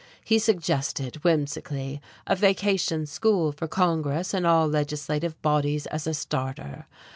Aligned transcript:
He 0.25 0.39
suggested, 0.39 1.17
whimsically, 1.23 2.01
a 2.25 2.35
vacation 2.35 3.05
school 3.05 3.51
for 3.51 3.67
Congress 3.67 4.33
and 4.33 4.47
all 4.47 4.67
legislative 4.67 5.39
bodies 5.43 5.85
as 5.85 6.07
a 6.07 6.15
starter. 6.15 6.87